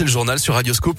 c'est 0.00 0.04
le 0.04 0.10
journal 0.10 0.38
sur 0.38 0.54
Radioscope 0.54 0.98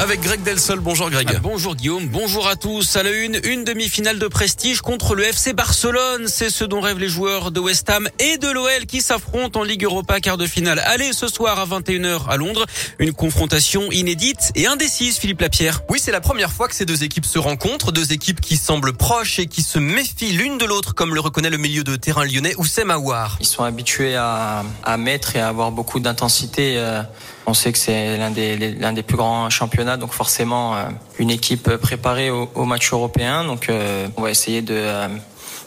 avec 0.00 0.22
Greg 0.22 0.42
Delsol. 0.42 0.80
Bonjour 0.80 1.10
Greg. 1.10 1.28
Ah, 1.30 1.38
bonjour 1.42 1.76
Guillaume, 1.76 2.08
bonjour 2.08 2.48
à 2.48 2.56
tous. 2.56 2.96
À 2.96 3.02
la 3.02 3.10
une, 3.10 3.38
une 3.44 3.64
demi-finale 3.64 4.18
de 4.18 4.28
prestige 4.28 4.80
contre 4.80 5.14
le 5.14 5.24
FC 5.24 5.52
Barcelone. 5.52 6.26
C'est 6.26 6.48
ce 6.48 6.64
dont 6.64 6.80
rêvent 6.80 6.98
les 6.98 7.08
joueurs 7.08 7.50
de 7.50 7.60
West 7.60 7.90
Ham 7.90 8.08
et 8.18 8.38
de 8.38 8.48
l'OL 8.50 8.86
qui 8.86 9.02
s'affrontent 9.02 9.60
en 9.60 9.62
Ligue 9.62 9.84
Europa 9.84 10.18
quart 10.20 10.38
de 10.38 10.46
finale. 10.46 10.80
Allez, 10.86 11.12
ce 11.12 11.28
soir 11.28 11.58
à 11.58 11.66
21h 11.66 12.28
à 12.30 12.38
Londres. 12.38 12.64
Une 12.98 13.12
confrontation 13.12 13.92
inédite 13.92 14.52
et 14.54 14.66
indécise, 14.66 15.18
Philippe 15.18 15.42
Lapierre. 15.42 15.82
Oui, 15.90 15.98
c'est 16.00 16.12
la 16.12 16.22
première 16.22 16.50
fois 16.50 16.66
que 16.66 16.74
ces 16.74 16.86
deux 16.86 17.04
équipes 17.04 17.26
se 17.26 17.38
rencontrent. 17.38 17.92
Deux 17.92 18.12
équipes 18.12 18.40
qui 18.40 18.56
semblent 18.56 18.94
proches 18.94 19.38
et 19.38 19.46
qui 19.46 19.62
se 19.62 19.78
méfient 19.78 20.32
l'une 20.32 20.56
de 20.56 20.64
l'autre, 20.64 20.94
comme 20.94 21.14
le 21.14 21.20
reconnaît 21.20 21.50
le 21.50 21.58
milieu 21.58 21.84
de 21.84 21.96
terrain 21.96 22.24
lyonnais 22.24 22.54
Oussem 22.56 22.90
Aouar. 22.90 23.36
Ils 23.40 23.46
sont 23.46 23.64
habitués 23.64 24.16
à, 24.16 24.64
à 24.82 24.96
mettre 24.96 25.36
et 25.36 25.40
à 25.40 25.48
avoir 25.48 25.72
beaucoup 25.72 26.00
d'intensité. 26.00 26.78
Euh, 26.78 27.02
on 27.46 27.54
sait 27.54 27.72
que 27.72 27.78
c'est 27.78 28.16
l'un 28.16 28.30
des, 28.30 28.56
l'un 28.56 28.92
des 28.92 29.02
plus 29.02 29.16
grands 29.16 29.50
championnats, 29.50 29.89
donc 29.96 30.12
forcément 30.12 30.74
euh, 30.74 30.84
une 31.18 31.30
équipe 31.30 31.76
préparée 31.76 32.30
au, 32.30 32.64
match 32.64 32.92
européen. 32.92 33.44
Donc 33.44 33.68
euh, 33.68 34.08
on 34.16 34.22
va 34.22 34.30
essayer 34.30 34.62
de 34.62 34.74
euh, 34.76 35.08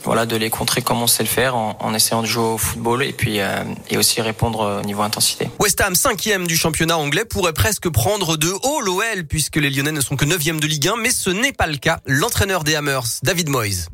voilà, 0.03 0.25
de 0.25 0.35
les 0.35 0.49
contrer 0.49 0.81
comme 0.81 1.01
on 1.01 1.07
sait 1.07 1.23
le 1.23 1.29
faire 1.29 1.55
en, 1.55 1.77
en 1.79 1.93
essayant 1.93 2.21
de 2.21 2.27
jouer 2.27 2.43
au 2.43 2.57
football 2.57 3.03
et 3.03 3.13
puis 3.13 3.39
euh, 3.39 3.63
et 3.89 3.97
aussi 3.97 4.21
répondre 4.21 4.79
au 4.81 4.85
niveau 4.85 5.01
intensité. 5.01 5.49
West 5.59 5.79
Ham, 5.81 5.95
cinquième 5.95 6.47
du 6.47 6.57
championnat 6.57 6.97
anglais, 6.97 7.25
pourrait 7.25 7.53
presque 7.53 7.89
prendre 7.89 8.37
de 8.37 8.49
haut 8.49 8.81
l'OL 8.81 9.25
puisque 9.27 9.57
les 9.57 9.69
Lyonnais 9.69 9.91
ne 9.91 10.01
sont 10.01 10.15
que 10.15 10.25
neuvième 10.25 10.59
de 10.59 10.67
Ligue 10.67 10.87
1, 10.87 10.95
mais 10.97 11.11
ce 11.11 11.29
n'est 11.29 11.53
pas 11.53 11.67
le 11.67 11.77
cas. 11.77 11.99
L'entraîneur 12.05 12.63
des 12.63 12.75
Hammers, 12.75 13.19
David 13.23 13.49
Moyes. 13.49 13.85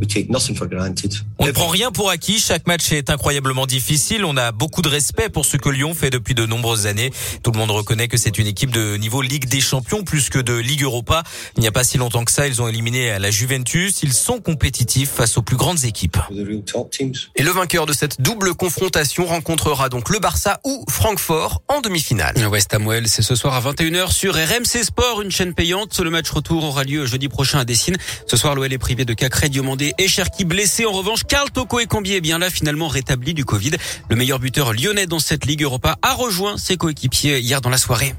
On 1.37 1.45
ne 1.45 1.51
prend 1.51 1.67
rien 1.67 1.91
pour 1.91 2.09
acquis. 2.09 2.39
Chaque 2.39 2.67
match 2.67 2.91
est 2.91 3.09
incroyablement 3.09 3.65
difficile. 3.65 4.25
On 4.25 4.37
a 4.37 4.51
beaucoup 4.51 4.81
de 4.81 4.89
respect 4.89 5.29
pour 5.29 5.45
ce 5.45 5.57
que 5.57 5.69
Lyon 5.69 5.93
fait 5.93 6.09
depuis 6.09 6.33
de 6.33 6.45
nombreuses 6.45 6.87
années. 6.87 7.11
Tout 7.43 7.51
le 7.51 7.57
monde 7.57 7.71
reconnaît 7.71 8.07
que 8.07 8.17
c'est 8.17 8.37
une 8.37 8.47
équipe 8.47 8.71
de 8.71 8.97
niveau 8.97 9.21
Ligue 9.21 9.47
des 9.47 9.61
Champions 9.61 10.03
plus 10.03 10.29
que 10.29 10.39
de 10.39 10.53
Ligue 10.53 10.83
Europa. 10.83 11.23
Il 11.57 11.61
n'y 11.61 11.67
a 11.67 11.71
pas 11.71 11.83
si 11.83 11.97
longtemps 11.97 12.25
que 12.25 12.31
ça, 12.31 12.47
ils 12.47 12.61
ont 12.61 12.67
éliminé 12.67 13.17
la 13.19 13.31
Juventus. 13.31 14.01
Ils 14.01 14.13
sont 14.13 14.39
compétitifs 14.39 15.11
face 15.11 15.37
aux 15.37 15.41
plus 15.41 15.57
grandes 15.57 15.83
équipes. 15.83 15.98
Et 17.35 17.43
le 17.43 17.51
vainqueur 17.51 17.85
de 17.85 17.93
cette 17.93 18.21
double 18.21 18.53
confrontation 18.53 19.25
rencontrera 19.25 19.89
donc 19.89 20.09
le 20.09 20.19
Barça 20.19 20.59
ou 20.63 20.85
Francfort 20.89 21.61
en 21.67 21.81
demi-finale. 21.81 22.35
West 22.47 22.73
Ham 22.73 22.87
c'est 23.05 23.21
ce 23.21 23.35
soir 23.35 23.53
à 23.53 23.71
21h 23.71 24.11
sur 24.11 24.35
RMC 24.35 24.83
Sport, 24.83 25.21
une 25.21 25.31
chaîne 25.31 25.53
payante. 25.53 25.99
Le 25.99 26.09
match 26.09 26.29
retour 26.29 26.63
aura 26.63 26.83
lieu 26.83 27.05
jeudi 27.05 27.27
prochain 27.27 27.59
à 27.59 27.65
Dessine. 27.65 27.97
Ce 28.27 28.37
soir, 28.37 28.55
l'OL 28.55 28.71
est 28.71 28.77
privé 28.77 29.05
de 29.05 29.13
Cacré, 29.13 29.49
Diomandé 29.49 29.93
et 29.97 30.07
Cherki 30.07 30.45
blessés. 30.45 30.85
En 30.85 30.91
revanche, 30.91 31.23
Karl 31.23 31.49
Toko 31.51 31.79
et 31.79 31.85
Combier 31.85 32.17
est 32.17 32.21
bien 32.21 32.39
là, 32.39 32.49
finalement 32.49 32.87
rétabli 32.87 33.33
du 33.33 33.45
Covid. 33.45 33.71
Le 34.09 34.15
meilleur 34.15 34.39
buteur 34.39 34.73
lyonnais 34.73 35.05
dans 35.05 35.19
cette 35.19 35.45
Ligue 35.45 35.63
Europa 35.63 35.97
a 36.01 36.13
rejoint 36.13 36.57
ses 36.57 36.77
coéquipiers 36.77 37.39
hier 37.39 37.61
dans 37.61 37.69
la 37.69 37.77
soirée. 37.77 38.15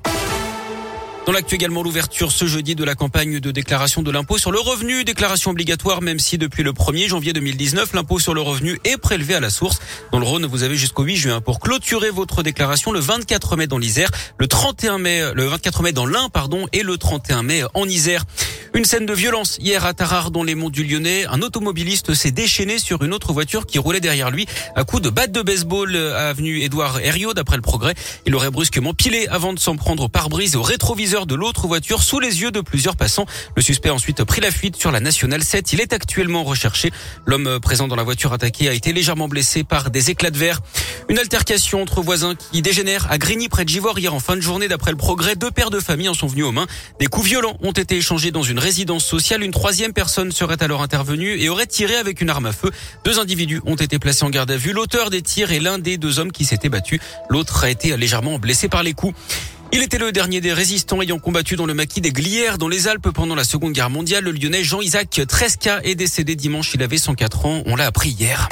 Dans 1.27 1.33
l'actu 1.33 1.55
également 1.55 1.83
l'ouverture 1.83 2.33
ce 2.33 2.47
jeudi 2.47 2.75
de 2.75 2.83
la 2.83 2.95
campagne 2.95 3.41
de 3.41 3.51
déclaration 3.51 4.03
de 4.03 4.11
l'impôt 4.11 4.39
sur 4.39 4.51
le 4.51 4.59
revenu, 4.59 5.05
déclaration 5.05 5.51
obligatoire 5.51 6.01
même 6.01 6.19
si 6.19 6.39
depuis 6.39 6.63
le 6.63 6.73
1er 6.73 7.09
janvier 7.09 7.33
2019 7.35 7.93
l'impôt 7.93 8.19
sur 8.19 8.33
le 8.33 8.41
revenu 8.41 8.81
est 8.85 8.97
prélevé 8.97 9.35
à 9.35 9.41
la 9.41 9.51
source. 9.51 9.81
Dans 10.13 10.19
le 10.19 10.25
Rhône, 10.25 10.47
vous 10.47 10.63
avez 10.63 10.77
jusqu'au 10.77 11.03
8 11.03 11.17
juin 11.17 11.41
pour 11.41 11.61
clôturer 11.61 12.11
votre 12.11 12.43
déclaration 12.43 12.91
le 12.91 13.01
24 13.01 13.57
mai 13.57 13.67
dans 13.67 13.79
l'Isère, 13.79 14.11
le 14.39 14.49
31 14.49 14.99
mai 14.99 15.23
le 15.35 15.45
24 15.45 15.83
mai 15.83 15.93
dans 15.93 16.07
l'Ain 16.07 16.31
pardon 16.31 16.67
et 16.73 16.83
le 16.83 16.97
31 16.97 17.43
mai 17.43 17.63
en 17.75 17.87
Isère. 17.87 18.25
Une 18.73 18.85
scène 18.85 19.05
de 19.05 19.13
violence 19.13 19.59
hier 19.61 19.85
à 19.85 19.95
Tarare 19.95 20.31
dans 20.31 20.45
les 20.45 20.55
monts 20.55 20.71
du 20.71 20.85
Lyonnais. 20.85 21.27
Un 21.27 21.43
automobiliste 21.43 22.15
s'est 22.15 22.31
déchaîné 22.31 22.79
sur 22.79 23.03
une 23.03 23.13
autre 23.13 23.33
voiture 23.33 23.67
qui 23.67 23.81
roulait 23.81 23.99
derrière 23.99 24.31
lui 24.31 24.47
à 24.77 24.85
coups 24.85 25.03
de 25.03 25.11
batte 25.11 25.33
de 25.33 25.43
baseball 25.43 25.97
à 25.97 26.29
avenue 26.29 26.61
Édouard 26.61 27.01
Herriot 27.01 27.35
d'après 27.35 27.57
le 27.57 27.63
progrès. 27.63 27.95
Il 28.27 28.37
aurait 28.37 28.51
brusquement 28.51 28.95
pilé 28.95 29.27
avant 29.27 29.53
de 29.55 29.59
s'en 29.59 29.75
prendre 29.75 30.05
au 30.05 30.09
pare-brise 30.09 30.55
et 30.55 30.57
au 30.57 30.63
rétroviseur 30.63 31.27
de 31.27 31.35
l'autre 31.35 31.67
voiture 31.67 32.01
sous 32.01 32.21
les 32.21 32.43
yeux 32.43 32.53
de 32.53 32.61
plusieurs 32.61 32.95
passants. 32.95 33.27
Le 33.57 33.63
suspect 33.63 33.89
a 33.89 33.95
ensuite 33.95 34.23
pris 34.23 34.41
la 34.41 34.53
fuite 34.53 34.77
sur 34.77 34.93
la 34.93 35.01
nationale 35.01 35.43
7. 35.43 35.73
Il 35.73 35.81
est 35.81 35.93
actuellement 35.93 36.45
recherché. 36.45 36.93
L'homme 37.27 37.59
présent 37.61 37.89
dans 37.89 37.97
la 37.97 38.05
voiture 38.05 38.33
attaquée 38.33 38.69
a 38.69 38.73
été 38.73 38.93
légèrement 38.93 39.27
blessé 39.27 39.65
par 39.65 39.91
des 39.91 40.11
éclats 40.11 40.31
de 40.31 40.39
verre. 40.39 40.61
Une 41.09 41.19
altercation 41.19 41.83
entre 41.83 42.03
voisins 42.03 42.37
qui 42.53 42.63
dégénère 42.63 43.11
à 43.11 43.19
Grigny 43.19 43.49
près 43.49 43.65
de 43.65 43.69
Givor 43.69 43.99
hier 43.99 44.15
en 44.15 44.21
fin 44.21 44.37
de 44.37 44.41
journée 44.41 44.69
d'après 44.69 44.93
le 44.93 44.97
progrès. 44.97 45.35
Deux 45.35 45.51
pères 45.51 45.71
de 45.71 45.81
famille 45.81 46.09
en 46.09 46.15
sont 46.15 46.29
venus 46.29 46.45
aux 46.45 46.53
mains. 46.53 46.69
Des 47.01 47.07
coups 47.07 47.27
violents 47.27 47.57
ont 47.63 47.73
été 47.73 47.97
échangés 47.97 48.31
dans 48.31 48.45
une 48.45 48.60
résidence 48.61 49.05
sociale. 49.05 49.43
Une 49.43 49.51
troisième 49.51 49.93
personne 49.93 50.31
serait 50.31 50.63
alors 50.63 50.83
intervenue 50.83 51.41
et 51.41 51.49
aurait 51.49 51.67
tiré 51.67 51.97
avec 51.97 52.21
une 52.21 52.31
arme 52.31 52.47
à 52.47 52.53
feu. 52.53 52.71
Deux 53.05 53.19
individus 53.19 53.61
ont 53.67 53.75
été 53.75 53.99
placés 53.99 54.25
en 54.25 54.31
garde 54.31 54.51
à 54.53 54.57
vue. 54.57 54.73
L'auteur 54.73 55.11
des 55.11 55.23
tirs 55.23 55.51
est 55.51 55.59
l'un 55.59 55.79
des 55.79 55.99
deux 55.99 56.21
hommes 56.21 56.31
qui 56.31 56.45
s'étaient 56.45 56.69
battus. 56.69 57.01
L'autre 57.29 57.65
a 57.65 57.71
été 57.71 57.97
légèrement 57.97 58.39
blessé 58.39 58.69
par 58.69 58.85
les 58.85 58.93
coups. 58.93 59.15
Il 59.73 59.83
était 59.83 59.99
le 59.99 60.13
dernier 60.13 60.41
des 60.41 60.53
résistants 60.53 61.01
ayant 61.01 61.19
combattu 61.19 61.57
dans 61.57 61.67
le 61.67 61.75
maquis 61.75 62.01
des 62.01 62.11
Glières 62.11 62.59
dans 62.59 62.69
les 62.69 62.89
Alpes 62.89 63.11
pendant 63.11 63.35
la 63.35 63.45
Seconde 63.45 63.73
Guerre 63.73 63.91
mondiale. 63.91 64.25
Le 64.25 64.33
lyonnais 64.33 64.65
Jean-Isaac 64.65 65.21
Tresca 65.29 65.81
est 65.85 65.95
décédé 65.95 66.35
dimanche. 66.35 66.73
Il 66.75 66.83
avait 66.83 66.99
104 66.99 67.47
ans. 67.47 67.63
On 67.67 67.77
l'a 67.77 67.87
appris 67.87 68.11
hier. 68.11 68.49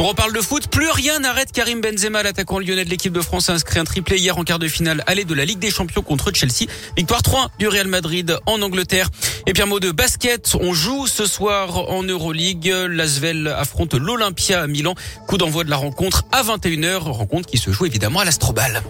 On 0.00 0.04
reparle 0.04 0.32
de 0.32 0.40
foot. 0.40 0.66
Plus 0.68 0.88
rien 0.88 1.18
n'arrête 1.18 1.52
Karim 1.52 1.82
Benzema, 1.82 2.22
l'attaquant 2.22 2.58
lyonnais 2.58 2.86
de 2.86 2.88
l'équipe 2.88 3.12
de 3.12 3.20
France, 3.20 3.50
a 3.50 3.52
inscrit 3.52 3.78
un 3.78 3.84
triplé 3.84 4.16
hier 4.16 4.38
en 4.38 4.44
quart 4.44 4.58
de 4.58 4.66
finale 4.66 5.04
aller 5.06 5.24
de 5.26 5.34
la 5.34 5.44
Ligue 5.44 5.58
des 5.58 5.70
Champions 5.70 6.00
contre 6.00 6.32
Chelsea. 6.32 6.70
Victoire 6.96 7.22
3 7.22 7.50
du 7.58 7.68
Real 7.68 7.86
Madrid 7.86 8.38
en 8.46 8.62
Angleterre. 8.62 9.10
Et 9.46 9.52
puis 9.52 9.62
un 9.62 9.66
mot 9.66 9.78
de 9.78 9.90
basket. 9.90 10.56
On 10.58 10.72
joue 10.72 11.06
ce 11.06 11.26
soir 11.26 11.90
en 11.90 12.02
Euroleague. 12.02 12.74
L'Asvel 12.88 13.46
affronte 13.48 13.92
l'Olympia 13.92 14.62
à 14.62 14.66
Milan. 14.66 14.94
Coup 15.28 15.36
d'envoi 15.36 15.64
de 15.64 15.70
la 15.70 15.76
rencontre 15.76 16.24
à 16.32 16.42
21h. 16.44 16.96
Rencontre 17.00 17.46
qui 17.46 17.58
se 17.58 17.70
joue 17.70 17.84
évidemment 17.84 18.20
à 18.20 18.24
l'Astrobal. 18.24 18.82